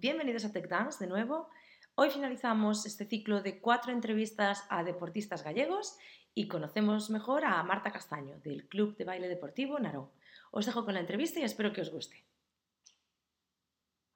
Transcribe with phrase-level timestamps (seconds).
[0.00, 1.50] bienvenidos a Tech Dance de nuevo.
[1.94, 5.98] Hoy finalizamos este ciclo de cuatro entrevistas a deportistas gallegos
[6.34, 10.10] y conocemos mejor a Marta Castaño del Club de Baile Deportivo Narón.
[10.52, 12.24] Os dejo con la entrevista y espero que os guste.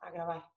[0.01, 0.49] A grabar.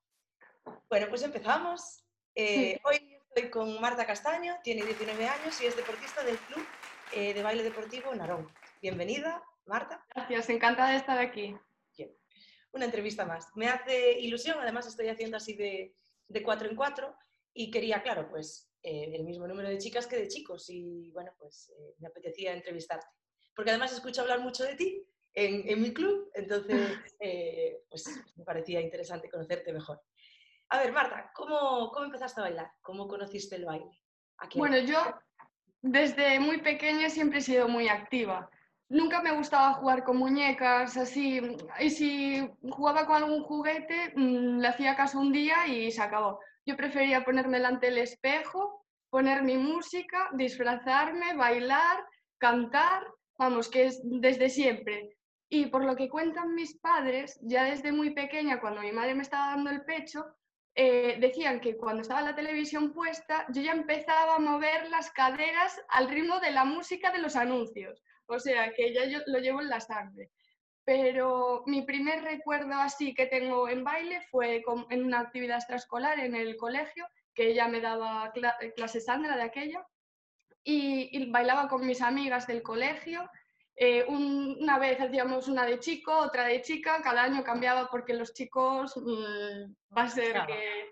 [0.89, 2.05] Bueno, pues empezamos.
[2.33, 6.65] Eh, hoy estoy con Marta Castaño, tiene 19 años y es deportista del Club
[7.13, 8.49] eh, de Baile Deportivo Narón.
[8.81, 10.05] Bienvenida, Marta.
[10.15, 11.57] Gracias, encantada de estar aquí
[12.71, 13.47] una entrevista más.
[13.55, 15.95] Me hace ilusión, además estoy haciendo así de,
[16.43, 17.15] cuatro en cuatro
[17.53, 21.31] y quería, claro, pues eh, el mismo número de chicas que de chicos y bueno,
[21.37, 23.07] pues eh, me apetecía entrevistarte.
[23.55, 26.79] Porque además escucho hablar mucho de ti en, mi club, entonces
[27.19, 30.01] eh, pues me parecía interesante conocerte mejor.
[30.69, 32.71] A ver, Marta, ¿cómo, ¿cómo empezaste a bailar?
[32.81, 34.01] ¿Cómo conociste el baile?
[34.55, 34.97] bueno, yo
[35.81, 38.49] desde muy pequeña siempre he sido muy activa
[38.89, 41.41] nunca me gustaba jugar con muñecas, así,
[41.79, 46.39] y si jugaba con algún juguete, mm, le hacía caso un día y se acabó.
[46.65, 52.05] Yo prefería ponerme delante del espejo, poner mi música, disfrazarme, bailar,
[52.37, 55.17] cantar, vamos, que es desde siempre.
[55.49, 59.23] Y por lo que cuentan mis padres, ya desde muy pequeña, cuando mi madre me
[59.23, 60.25] estaba dando el pecho,
[60.75, 65.81] eh, decían que cuando estaba la televisión puesta, yo ya empezaba a mover las caderas
[65.89, 68.03] al ritmo de la música de los anuncios.
[68.27, 70.31] O sea, que ya yo lo llevo en la sangre.
[70.87, 76.33] Pero mi primer recuerdo así que tengo en baile fue en una actividad extraescolar en
[76.33, 78.31] el colegio, que ella me daba
[78.75, 79.85] clase Sandra de aquella,
[80.63, 83.29] y, bailaba con mis amigas del colegio.
[83.75, 88.33] Eh, una vez hacíamos una de chico, otra de chica, cada año cambiaba porque los
[88.33, 90.91] chicos mm, va a ser que...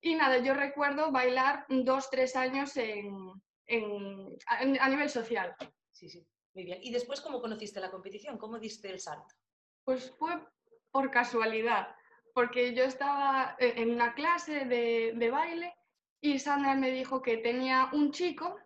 [0.00, 4.38] Y nada, yo recuerdo bailar dos, tres años en,
[4.78, 5.56] a nivel social.
[5.90, 6.24] Sí, sí.
[6.56, 6.78] Muy bien.
[6.80, 8.38] ¿Y después cómo conociste la competición?
[8.38, 9.34] ¿Cómo diste el salto?
[9.84, 10.32] Pues fue
[10.90, 11.94] por casualidad,
[12.32, 15.74] porque yo estaba e-, en una clase de, baile
[16.22, 18.56] y Sandra me dijo que tenía un chico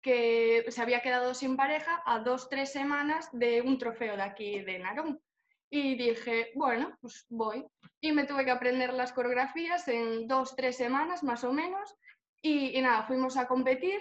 [0.00, 4.60] que se había quedado sin pareja a dos, tres semanas de un trofeo de aquí
[4.60, 5.20] de Narón.
[5.68, 7.66] Y dije, bueno, pues voy.
[8.00, 11.96] Y me tuve que aprender las coreografías en dos, tres semanas más o menos.
[12.42, 14.00] Y, y nada, fuimos a competir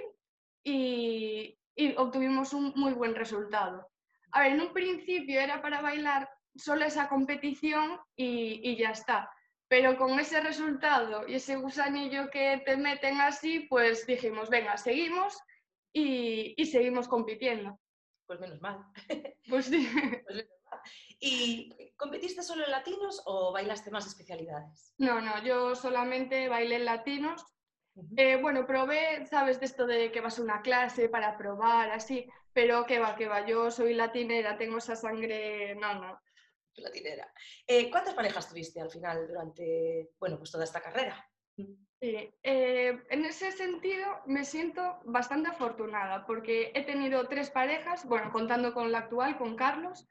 [0.64, 3.90] y, y obtuvimos un muy buen resultado.
[4.32, 9.32] A ver, en un principio era para bailar solo esa competición y, ya está.
[9.70, 15.40] Pero con ese resultado y ese gusanillo que te meten así, pues dijimos, venga, seguimos
[15.94, 17.80] y, seguimos compitiendo.
[18.28, 18.84] Pues menos mal.
[19.50, 19.90] Pues sí.
[20.28, 20.48] Pues
[21.22, 24.94] ¿Y competiste solo en latinos o bailaste más especialidades?
[24.98, 27.44] No, no, yo solamente bailé en latinos
[28.18, 32.28] eh, bueno, probé, sabes, de esto de que vas a una clase para probar, así,
[32.54, 36.22] pero que va, que va, yo soy latinera, tengo esa sangre, no, no.
[36.76, 37.32] Latinera.
[37.68, 41.28] Eh, ¿Cuántas parejas tuviste al final durante, bueno, pues toda esta carrera?
[41.56, 48.32] Sí, eh, en ese sentido me siento bastante afortunada porque he tenido tres parejas, bueno,
[48.32, 50.08] contando con la actual, con Carlos,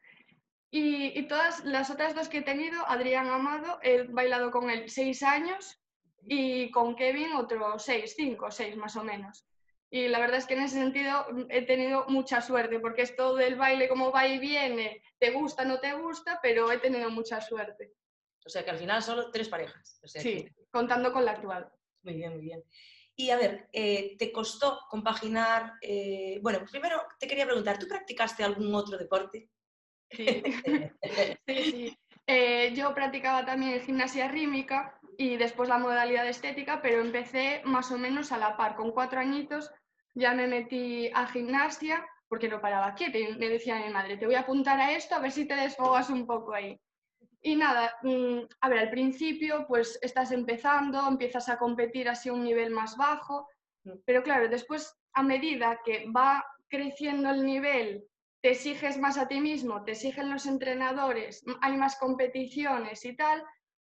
[0.71, 4.91] y, y, todas las otras dos que he tenido, Adrián Amado, he bailado con él
[4.91, 5.81] seis años
[6.29, 9.47] y con Kevin otros seis, cinco, seis más o menos.
[9.91, 13.35] Y la verdad es que en ese sentido mm, he tenido mucha suerte, porque esto
[13.35, 17.41] del baile como va y viene, te gusta, no te gusta, pero he tenido mucha
[17.41, 17.93] suerte.
[18.45, 20.01] O sea que al final solo tres parejas.
[20.05, 21.71] sí, contando con la actual.
[22.03, 22.63] Muy bien, muy bien.
[23.17, 25.73] Y a ver, eh, ¿te costó compaginar?
[25.81, 29.51] Eh, bueno, primero te quería preguntar, ¿tú practicaste algún otro deporte?
[30.11, 30.43] Sí,
[31.47, 31.99] sí, sí.
[32.27, 37.99] Eh, yo practicaba también gimnasia rítmica y después la modalidad estética, pero empecé más o
[37.99, 38.77] menos a la par.
[38.77, 39.71] Con cuatro añitos
[40.15, 43.19] ya me metí a gimnasia porque no paraba quieto.
[43.19, 45.57] Y me decía mi madre, te voy a apuntar a esto a ver si te
[45.57, 46.81] desfogas un poco ahí.
[47.43, 52.33] Y nada, mm, a ver, al principio pues estás empezando, empiezas a competir así a
[52.33, 53.49] un nivel más bajo,
[54.05, 58.05] pero claro, después a medida que va creciendo el nivel,
[58.41, 63.43] te exiges más a ti mismo, te exigen los entrenadores, hay más competiciones y tal,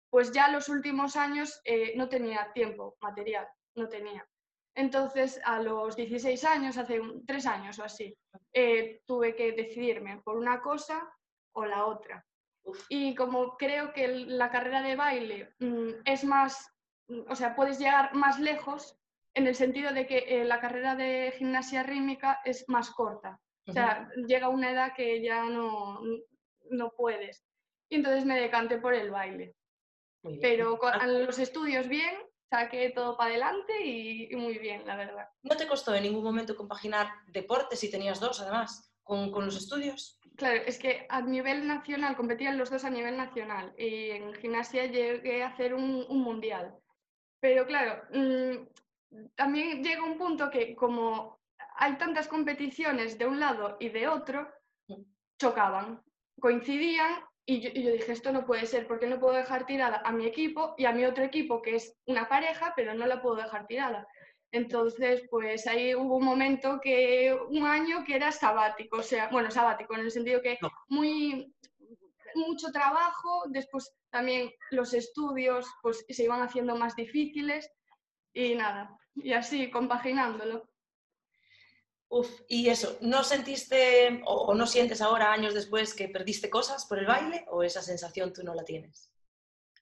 [0.09, 4.27] pues ya los últimos años eh, no tenía tiempo material, no tenía.
[4.75, 8.15] Entonces, a los 16 años, hace tres años o así,
[8.53, 11.07] eh, tuve que decidirme por una cosa
[11.53, 12.25] o la otra.
[12.87, 16.71] Y como creo que la carrera de baile mm, es más,
[17.27, 18.97] o sea, puedes llegar más lejos
[19.33, 23.39] en el sentido de que eh, la carrera de gimnasia rítmica es más corta.
[23.67, 26.01] O sea, llega una edad que ya no,
[26.71, 27.45] no puedes.
[27.87, 29.55] Y entonces me decanté por el baile.
[30.41, 30.91] Pero con
[31.25, 32.15] los estudios bien,
[32.49, 35.29] saqué todo para adelante y, muy bien, la verdad.
[35.43, 39.55] ¿No te costó en ningún momento compaginar deportes si tenías dos, además, con, con los
[39.55, 40.19] estudios?
[40.39, 44.85] Claro, es que a nivel nacional, competían los dos a nivel nacional y en gimnasia
[44.85, 46.75] llegué a hacer un, mundial.
[47.41, 51.41] Pero claro, mm, también llega un punto que como
[51.75, 54.49] hay tantas competiciones de un lado y de otro,
[55.37, 56.01] chocaban,
[56.39, 57.19] coincidían
[57.49, 60.75] y yo, dije, esto no puede ser, porque no puedo dejar tirada a mi equipo
[60.77, 64.07] y a mi otro equipo, que es una pareja, pero no la puedo dejar tirada.
[64.51, 69.49] Entonces, pues ahí hubo un momento que, un año que era sabático, o sea, bueno,
[69.49, 70.59] sabático, en el sentido que
[70.89, 71.51] muy,
[72.35, 77.67] mucho trabajo, después también los estudios pues se iban haciendo más difíciles
[78.31, 80.69] y nada, y así compaginándolo.
[82.11, 86.97] Uf, y eso, ¿no sentiste o, no sientes ahora, años después, que perdiste cosas por
[86.97, 89.11] el baile o esa sensación tú no la tienes?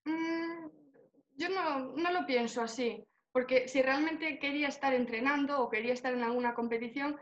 [0.04, 0.68] Mm,
[1.38, 3.02] yo no, no, lo pienso así,
[3.32, 7.18] porque si realmente quería estar entrenando o quería estar en alguna competición,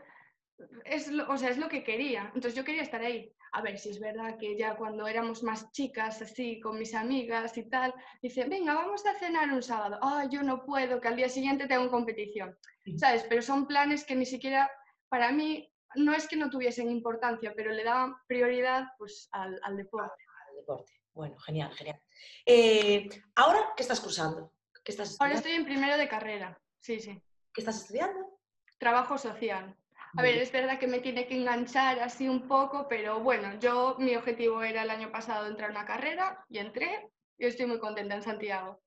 [0.84, 2.32] es lo, o sea, es lo que quería.
[2.34, 3.32] Entonces yo quería estar ahí.
[3.52, 7.56] A ver si es verdad que ya cuando éramos más chicas, así, con mis amigas
[7.56, 9.98] y tal, dice, venga, vamos a cenar un sábado.
[10.02, 12.58] Ah, yo no puedo, que al día siguiente tengo competición.
[12.96, 13.24] ¿Sabes?
[13.28, 14.68] Pero son planes que ni siquiera
[15.08, 20.24] para mí no es que no tuviesen importancia, pero le daban prioridad pues, al, deporte.
[20.50, 20.92] Al deporte.
[21.12, 22.00] Bueno, genial, genial.
[22.44, 24.52] Eh, ¿Ahora qué estás cursando?
[24.84, 27.20] ¿Qué estás Ahora estoy en primero de carrera, sí, sí.
[27.52, 28.38] ¿Qué estás estudiando?
[28.78, 29.74] Trabajo social.
[30.18, 33.96] A ver, es verdad que me tiene que enganchar así un poco, pero bueno, yo
[33.98, 37.78] mi objetivo era el año pasado entrar a una carrera y entré y estoy muy
[37.78, 38.80] contenta en Santiago.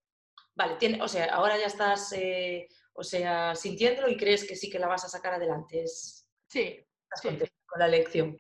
[0.56, 2.68] Vale, tiene, o sea, ahora ya estás eh,
[3.00, 5.84] o sea, sintiéndolo y crees que sí que la vas a sacar adelante.
[5.84, 6.86] Es, sí.
[7.04, 8.38] Estás contento con la elección.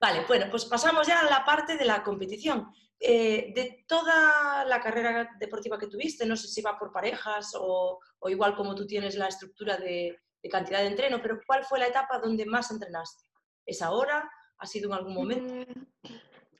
[0.00, 2.74] Vale, bueno, pues pasamos ya a la parte de la competición.
[2.98, 8.00] Eh, de toda la carrera deportiva que tuviste, no sé si va por parejas o,
[8.26, 10.18] igual como tú tienes la estructura de,
[10.50, 13.24] cantidad de entreno, pero ¿cuál fue la etapa donde más entrenaste?
[13.64, 14.28] ¿Es ahora?
[14.58, 15.54] ¿Ha sido en algún momento?
[15.54, 16.12] Mm,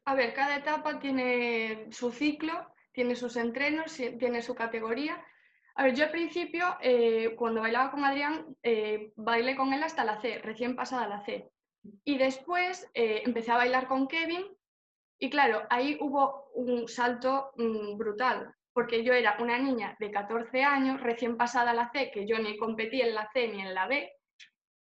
[0.04, 5.20] a ver, cada etapa tiene su ciclo, tiene sus entrenos, tiene su categoría
[5.76, 10.04] a ver, yo al principio, eh, cuando bailaba con Adrián, eh, bailé con él hasta
[10.04, 11.50] la C, recién pasada la C.
[12.04, 14.44] Y después eh, empecé a bailar con Kevin
[15.18, 20.62] y claro, ahí hubo un salto mm, brutal, porque yo era una niña de 14
[20.62, 23.88] años, recién pasada la C, que yo ni competí en la C ni en la
[23.88, 24.12] B,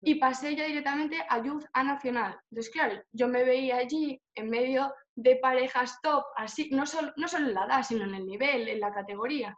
[0.01, 2.39] y pasé ya directamente a Youth A Nacional.
[2.51, 7.27] Entonces, claro, yo me veía allí en medio de parejas top, así, no solo, no
[7.27, 9.57] solo en la edad, sino en el nivel, en la categoría.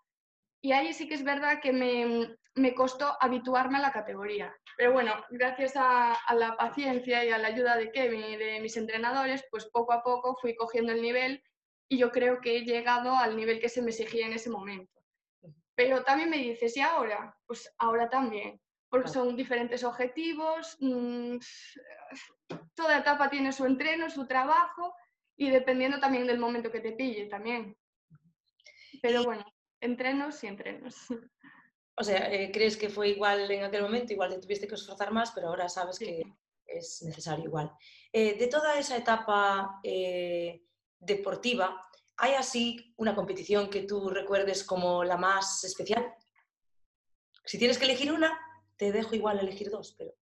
[0.66, 4.52] Y ahí sí que es verdad que me, costó habituarme a la categoría.
[4.76, 8.76] Pero bueno, gracias a, la paciencia y a la ayuda de Kevin y de mis
[8.76, 11.44] entrenadores, pues poco a poco fui cogiendo el nivel
[11.88, 15.00] y yo creo que he llegado al nivel que se me exigía en ese momento.
[15.76, 17.38] Pero también me dices, ¿y ahora?
[17.46, 18.60] Pues ahora también,
[18.90, 21.38] porque son diferentes objetivos, mm,
[22.74, 24.96] toda etapa tiene su entreno, su trabajo
[25.38, 27.78] y dependiendo también del momento que te pille también.
[29.00, 29.46] Pero bueno.
[29.82, 30.96] Entrenos y entrenos.
[31.98, 34.12] O sea, eh, ¿crees que fue igual en aquel momento?
[34.12, 36.24] Igual te tuviste que esforzar más, pero ahora sabes que
[36.66, 37.72] es necesario igual.
[38.12, 40.62] Eh, de toda esa etapa eh,
[41.00, 41.82] deportiva,
[42.18, 46.14] ¿hay así una competición que tú recuerdes como la más especial?
[47.46, 48.38] Si tienes que elegir una,
[48.76, 50.14] te dejo igual elegir dos, pero...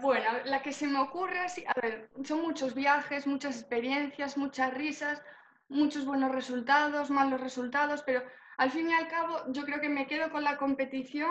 [0.00, 4.74] Bueno, la que se me ocurre así, a ver, son muchos viajes, muchas experiencias, muchas
[4.74, 5.22] risas,
[5.68, 8.22] muchos buenos resultados, malos resultados, pero
[8.56, 11.30] al fin y al cabo yo creo que me quedo con la competición,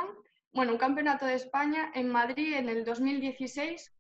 [0.54, 3.94] bueno, un campeonato de España en Madrid en el 2016,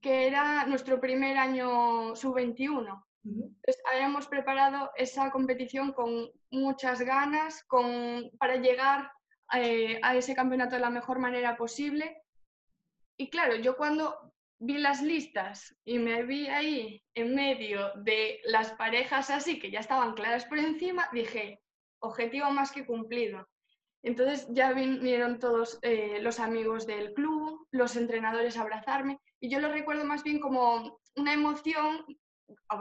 [0.00, 3.04] que era nuestro primer año sub-21.
[3.92, 9.12] habíamos preparado esa competición con muchas ganas con, para llegar
[9.54, 12.22] eh, a ese campeonato de la mejor manera posible.
[13.16, 14.31] Y claro, yo cuando
[14.64, 19.80] vi las listas y me vi ahí en medio de las parejas así que ya
[19.80, 21.60] estaban claras por encima, dije,
[21.98, 23.48] objetivo más que cumplido.
[24.04, 29.58] Entonces ya vinieron todos eh, los amigos del club, los entrenadores a abrazarme y yo
[29.58, 32.04] lo recuerdo más bien como una emoción,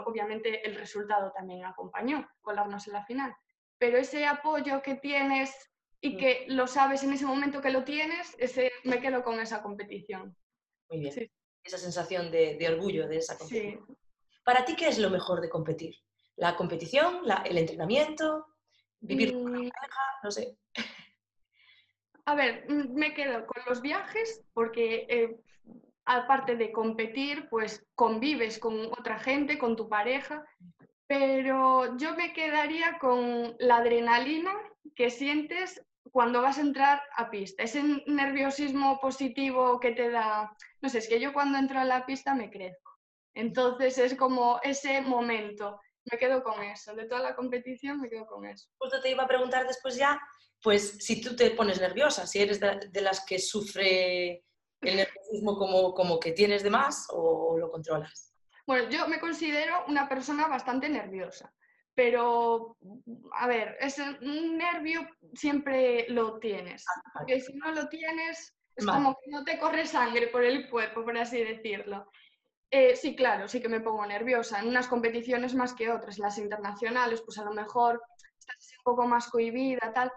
[0.06, 3.36] obviamente el resultado también acompañó, colarnos en la final,
[3.80, 5.52] pero ese apoyo que tienes
[6.00, 6.18] y mm.
[6.18, 10.36] que lo sabes en ese momento que lo tienes, ese, me quedo con esa competición.
[10.90, 11.32] Muy bien
[11.64, 13.86] esa sensación de, orgullo de esa competición.
[14.44, 15.96] ¿Para ti qué es lo mejor de competir?
[16.36, 17.22] ¿La competición?
[17.46, 18.48] ¿El entrenamiento?
[19.00, 19.70] ¿Vivir con una mm.
[19.70, 20.02] pareja?
[20.24, 20.58] No sé.
[22.26, 25.40] A ver, mm, me quedo con los viajes porque eh,
[26.06, 30.46] aparte de competir, pues convives con otra gente, con tu pareja,
[31.08, 34.54] pero yo me quedaría con la adrenalina
[34.96, 40.90] que sientes cuando vas a entrar a pista, ese nerviosismo positivo que te da, no
[40.90, 42.92] sé, es que yo cuando entro a la pista me crezco.
[43.34, 45.80] Entonces es como ese momento.
[46.12, 46.96] Me quedo con eso.
[46.96, 48.68] De toda la competición me quedo con eso.
[48.78, 50.20] Justo te iba a preguntar después ya,
[50.62, 54.44] pues si tú te pones nerviosa, si eres de, las que sufre
[54.82, 58.34] el nerviosismo como, como que tienes de más o lo controlas.
[58.66, 61.54] Bueno, yo me considero una persona bastante nerviosa
[61.96, 62.78] pero
[63.34, 69.16] a ver, ese un nervio siempre lo tienes, porque si no lo tienes es como
[69.16, 72.10] que no te corre sangre por el cuerpo, por así decirlo.
[72.70, 76.38] Eh, sí, claro, sí que me pongo nerviosa en unas competiciones más que otras, las
[76.38, 78.02] internacionales, pues a lo mejor
[78.40, 80.12] estás un poco más cohibida, tal,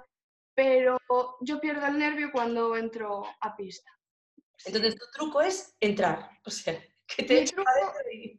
[0.55, 0.97] pero
[1.41, 3.91] yo pierdo el nervio cuando entro a pista.
[4.65, 6.81] Entonces, tu truco es entrar, o sea,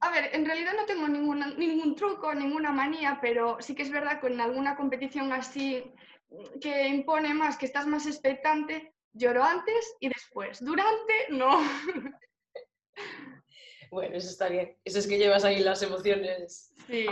[0.02, 4.20] a ver, en realidad no tengo ningún truco, ninguna manía, pero sí que es verdad
[4.20, 5.84] que en alguna competición así
[6.60, 10.64] que impone más, que estás más expectante, lloro antes y después.
[10.64, 11.60] Durante, no.
[13.92, 14.78] Bueno, eso está bien.
[14.84, 16.74] Eso es que llevas ahí las emociones.
[16.86, 17.06] Sí.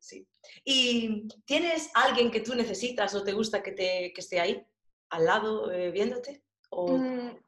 [0.00, 0.26] sí.
[0.64, 4.66] ¿Y tienes alguien que tú necesitas o te gusta que, te, que esté ahí,
[5.10, 6.42] al lado, eh, viéndote?
[6.70, 7.38] ¿O mm,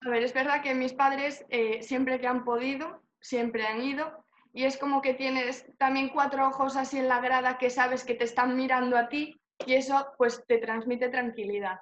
[0.00, 4.24] a ver, es verdad que mis padres eh, siempre que han podido, siempre han ido.
[4.52, 8.14] Y es como que tienes también cuatro ojos así en la grada que sabes que
[8.14, 11.78] te están mirando a ti y eso pues te transmite tranquilidad.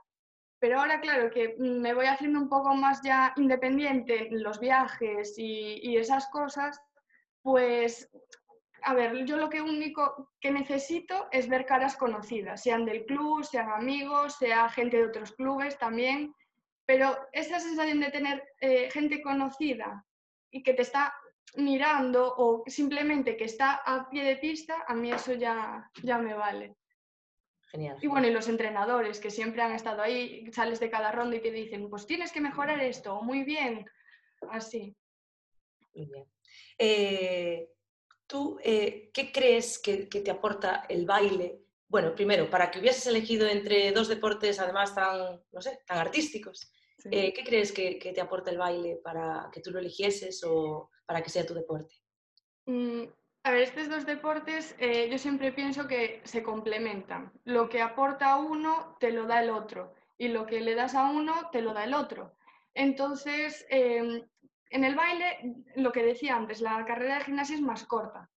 [0.58, 5.34] Pero ahora, claro, que me voy haciendo un poco más ya independiente en los viajes
[5.36, 6.80] y, y esas cosas,
[7.42, 8.10] pues,
[8.82, 13.44] a ver, yo lo que único que necesito es ver caras conocidas, sean del club,
[13.44, 16.34] sean amigos, sea gente de otros clubes también.
[16.86, 20.04] Pero esa sensación de tener eh, gente conocida
[20.50, 21.14] y que te está
[21.56, 26.34] mirando o simplemente que está a pie de pista, a mí eso ya, ya me
[26.34, 26.76] vale.
[27.70, 27.98] Genial.
[28.00, 31.40] Y bueno, y los entrenadores que siempre han estado ahí, sales de cada ronda y
[31.40, 33.84] te dicen, pues tienes que mejorar esto, muy bien,
[34.50, 34.96] así.
[35.94, 36.26] Muy bien.
[36.78, 37.68] Eh,
[38.26, 41.63] ¿Tú eh, qué crees que, que, te aporta el baile
[41.94, 46.68] bueno, primero, para que hubieses elegido entre dos deportes además tan, no sé, tan artísticos,
[47.08, 51.22] eh, ¿qué crees que, te aporta el baile para que tú lo eligieses o para
[51.22, 51.94] que sea tu deporte?
[52.66, 53.04] Mm,
[53.44, 57.30] a ver, estos dos deportes eh, yo siempre pienso que se complementan.
[57.44, 61.08] Lo que aporta uno te lo da el otro y lo que le das a
[61.08, 62.34] uno te lo da el otro.
[62.74, 64.20] Entonces, em,
[64.70, 68.32] en el baile, lo que decía antes, la carrera de gimnasia es más corta.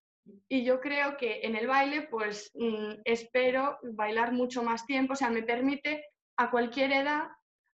[0.48, 5.16] Y yo creo que en el baile, pues mm, espero bailar mucho más tiempo, o
[5.16, 6.06] sea, me permite
[6.38, 7.28] a cualquier edad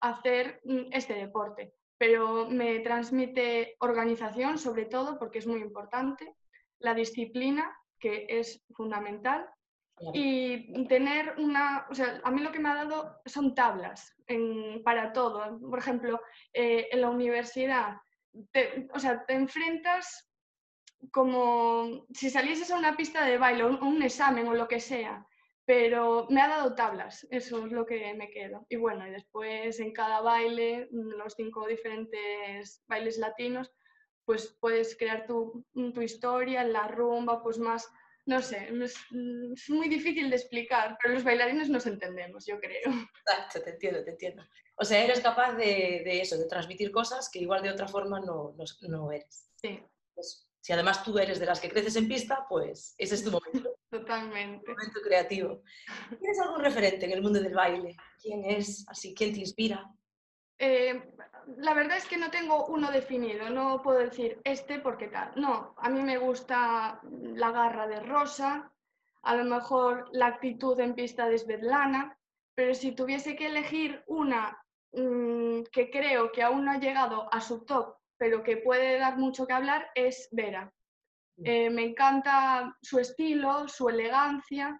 [0.00, 6.34] hacer mm, este deporte, pero me transmite organización sobre todo, porque es muy importante,
[6.78, 9.46] la disciplina, que es fundamental,
[10.14, 14.14] y tener una, o sea, a mí lo que me ha dado son tablas
[14.84, 15.60] para todo.
[15.60, 16.20] Por ejemplo,
[16.52, 17.96] eh, en la universidad,
[18.94, 20.29] o sea, te enfrentas
[21.12, 25.26] como si salieses a una pista de baile o un examen o lo que sea,
[25.64, 28.66] pero me ha dado tablas, eso es lo que me quedo.
[28.68, 33.72] Y bueno, y después en cada baile, los cinco diferentes bailes latinos,
[34.24, 37.88] pues puedes crear tu, tu historia, la rumba, pues más,
[38.26, 38.96] no sé, es,
[39.68, 42.90] muy difícil de explicar, pero los bailarines nos entendemos, yo creo.
[43.26, 44.42] Exacto, te entiendo, te entiendo.
[44.76, 48.18] O sea, eres capaz de, de eso, de transmitir cosas que igual de otra forma
[48.18, 49.50] no, no, no eres.
[49.56, 49.80] Sí.
[50.14, 53.30] Pues si además tú eres de las que creces en pista, pues ese es tu
[53.30, 53.70] momento.
[53.90, 54.70] Totalmente.
[54.70, 55.62] momento creativo.
[56.08, 57.96] ¿Tienes algún referente en el mundo del baile?
[58.22, 58.84] ¿Quién es?
[58.88, 59.84] Así, ¿quién te inspira?
[60.58, 61.10] Eh,
[61.56, 65.32] la verdad es que no tengo uno definido, no puedo decir este porque tal.
[65.34, 68.70] No, a mí me gusta la garra de Rosa,
[69.22, 72.16] a lo mejor la actitud en pista de Svetlana,
[72.54, 74.62] pero si tuviese que elegir una
[74.92, 79.16] mm, que creo que aún no ha llegado a su top pero que puede dar
[79.16, 80.70] mucho que hablar, es Vera.
[81.38, 81.46] Mm.
[81.46, 84.78] Eh, me encanta su estilo, su elegancia,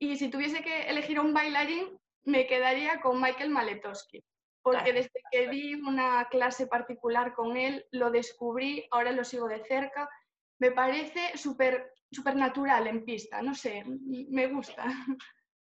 [0.00, 4.20] y si tuviese que elegir a un bailarín, me quedaría con Michael Maletowski,
[4.62, 9.64] porque desde que vi una clase particular con él, lo descubrí, ahora lo sigo de
[9.64, 10.10] cerca,
[10.58, 11.92] me parece súper
[12.34, 14.86] natural en pista, no sé, me gusta.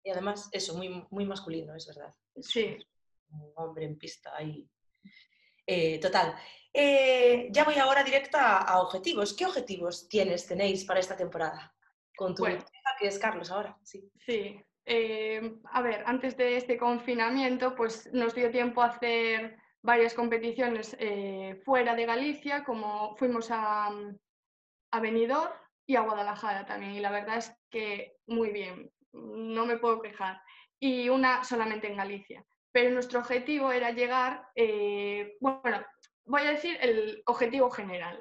[0.06, 2.14] Y además, eso, muy, muy masculino, es verdad.
[2.40, 2.78] sí.
[3.30, 4.70] Un hombre en pista ahí.
[5.66, 6.36] Eh, total.
[6.74, 9.34] Eh, ya voy ahora directa a, objetivos.
[9.34, 11.72] ¿Qué objetivos tienes, tenéis para esta temporada?
[12.16, 12.66] Con tu hija,
[13.00, 13.78] que es Carlos ahora.
[13.84, 14.10] Sí.
[14.26, 14.60] sí.
[14.86, 20.96] Eh, a ver, antes de este confinamiento, pues nos dio tiempo a hacer varias competiciones
[21.00, 23.92] eh, fuera de Galicia, como fuimos a,
[24.92, 25.52] a Benidorm
[25.86, 26.94] y a Guadalajara también.
[26.94, 30.42] Y la verdad es que muy bien, no me puedo quejar.
[30.80, 32.44] Y una solamente en Galicia.
[32.72, 34.48] Pero nuestro objetivo era llegar,
[35.40, 35.86] bueno,
[36.26, 38.20] voy a decir el objetivo general.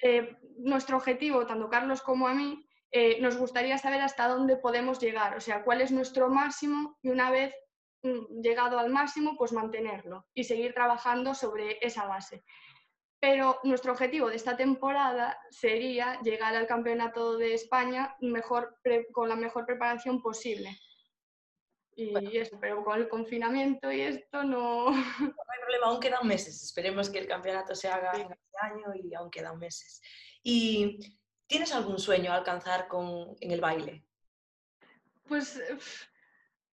[0.00, 5.00] eh, nuestro objetivo, tanto Carlos como a mí, eh, nos gustaría saber hasta dónde podemos
[5.00, 7.52] llegar, o sea, cuál es nuestro máximo y una vez
[8.02, 12.44] mm, llegado al máximo, pues mantenerlo y seguir trabajando sobre esa base.
[13.18, 18.76] Pero nuestro objetivo de esta temporada sería llegar al campeonato de España mejor
[19.12, 20.78] con la mejor preparación posible.
[21.98, 24.90] Y eso, pero con el confinamiento y esto no...
[24.90, 24.96] No
[25.48, 26.62] hay problema, aún quedan meses.
[26.62, 30.02] Esperemos que el campeonato se haga en este año y aún quedan meses.
[30.42, 31.00] ¿Y
[31.46, 34.04] tienes algún sueño a alcanzar con, en el baile?
[35.26, 35.58] Pues,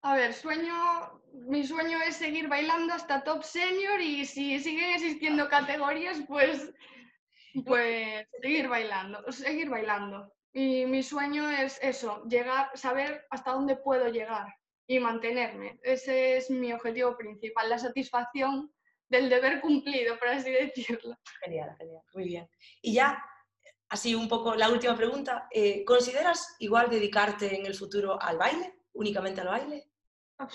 [0.01, 5.47] a ver, sueño, mi sueño es seguir bailando hasta top senior y si siguen existiendo
[5.47, 6.73] categorías, pues,
[7.65, 10.33] pues seguir bailando, seguir bailando.
[10.51, 14.53] Y mi sueño es eso, llegar, saber hasta dónde puedo llegar
[14.87, 15.79] y mantenerme.
[15.81, 18.73] Ese es mi objetivo principal, la satisfacción
[19.07, 21.15] del deber cumplido, por así decirlo.
[21.43, 22.49] Genial, genial, muy bien.
[22.81, 23.23] Y ya,
[23.89, 28.79] así un poco la última pregunta, eh, ¿consideras igual dedicarte en el futuro al baile,
[28.93, 29.85] únicamente al baile?
[30.39, 30.47] Ah,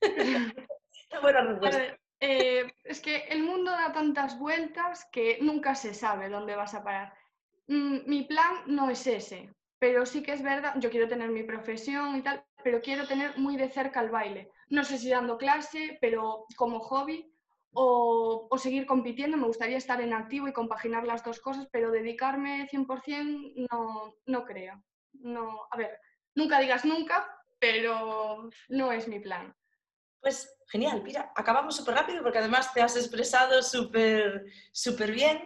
[1.22, 1.96] buena respuesta.
[2.20, 6.84] Eh, es que el mundo da tantas vueltas que nunca se sabe dónde vas a
[6.84, 7.12] parar.
[7.66, 9.50] Mm, mi plan no es ese,
[9.82, 13.36] pero sí que es verdad, yo quiero tener mi profesión y tal, pero quiero tener
[13.36, 14.48] muy de cerca el baile.
[14.68, 17.34] No sé si dando clase, pero como hobby
[17.72, 19.36] o, seguir compitiendo.
[19.36, 24.44] Me gustaría estar en activo y compaginar las dos cosas, pero dedicarme 100% no, no
[24.44, 24.80] creo.
[25.14, 25.98] No, a ver,
[26.36, 27.26] nunca digas nunca,
[27.58, 29.52] pero no es mi plan.
[30.20, 35.40] Pues genial, mira, acabamos súper rápido porque además te has expresado súper súper bien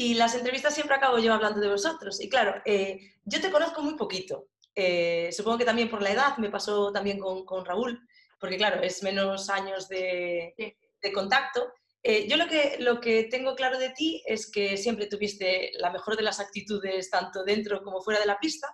[0.00, 2.22] y las entrevistas siempre acabo yo hablando de vosotros.
[2.22, 4.46] Y claro, eh, yo te conozco muy poquito.
[4.74, 8.00] Eh, supongo que también por la edad, me pasó también con, con Raúl,
[8.38, 11.74] porque claro, es menos años de, de contacto.
[12.02, 15.90] Eh, yo lo que, lo que tengo claro de ti es que siempre tuviste la
[15.90, 18.68] mejor de las actitudes, tanto dentro como fuera de la pista.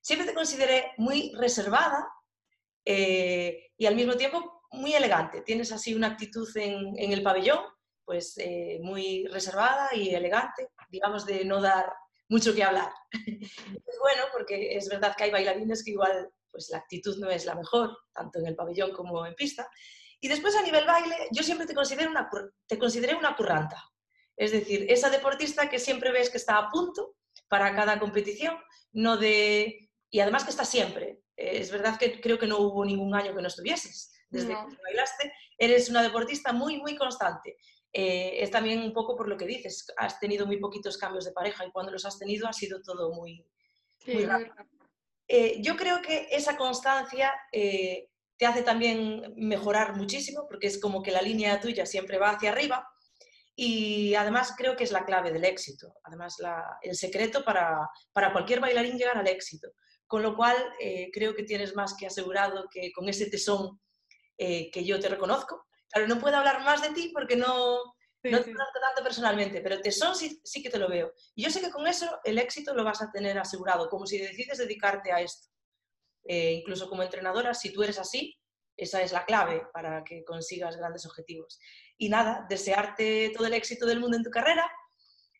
[0.00, 2.08] Siempre te consideré muy reservada
[2.82, 5.42] y al mismo tiempo muy elegante.
[5.42, 7.60] Tienes así una actitud en, en el pabellón
[8.04, 11.92] pues eh, muy reservada y elegante, digamos de no dar
[12.28, 12.90] mucho que hablar.
[13.12, 17.46] es bueno porque es verdad que hay bailarines que igual pues la actitud no es
[17.46, 19.68] la mejor, tanto en el pabellón como en pista.
[20.20, 22.30] Y después a nivel baile, yo siempre te, considero una,
[22.66, 23.82] te consideré una curranta.
[24.36, 27.16] Es decir, esa deportista que siempre ves que está a punto
[27.48, 28.56] para cada competición,
[28.92, 29.90] no de...
[30.10, 31.22] Y además que está siempre.
[31.36, 34.12] Es verdad que creo que no hubo ningún año que no estuvieses.
[34.28, 37.56] Desde que bailaste, eres una deportista muy, muy constante.
[37.92, 41.32] Eh, es también un poco por lo que dices, has tenido muy poquitos cambios de
[41.32, 43.46] pareja y cuando los has tenido ha sido todo muy,
[44.06, 44.54] rápido.
[45.28, 51.02] Eh, yo creo que esa constancia eh, te hace también mejorar muchísimo porque es como
[51.02, 52.88] que la línea tuya siempre va hacia arriba
[53.54, 56.36] y además creo que es la clave del éxito, además
[56.80, 59.68] el secreto para, para, cualquier bailarín llegar al éxito.
[60.06, 60.56] Con lo cual
[61.12, 63.80] creo que tienes más que asegurado que con ese tesón
[64.36, 68.30] que yo te reconozco, Claro, no puedo hablar más de ti porque no, no te
[68.30, 71.12] conozco tanto personalmente, pero tesón sí, sí que te lo veo.
[71.34, 74.18] Y yo sé que con eso el éxito lo vas a tener asegurado, como si
[74.18, 75.48] decides dedicarte a esto.
[76.24, 78.34] Eh, incluso como entrenadora, si tú eres así,
[78.76, 81.58] esa es la clave para que consigas grandes objetivos.
[81.98, 84.70] Y nada, desearte todo el éxito del mundo en tu carrera,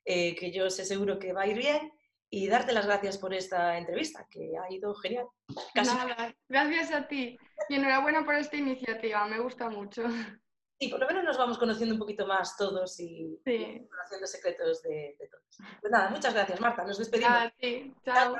[0.05, 1.93] eh, que yo sé seguro que va a ir bien,
[2.29, 5.27] y darte las gracias por esta entrevista, que ha ido genial.
[5.75, 7.39] Nada, gracias a ti
[7.69, 10.05] y enhorabuena por esta iniciativa, me gusta mucho.
[10.83, 13.39] Sí, por lo menos nos vamos conociendo un poquito más todos y,
[13.89, 15.59] conociendo secretos de, todos.
[15.81, 17.31] Pues nada, muchas gracias Marta, nos despedimos.
[17.31, 18.35] A ti, chao.